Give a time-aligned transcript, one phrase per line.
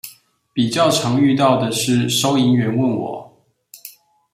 [0.51, 3.39] 比較常遇到的是收銀員問我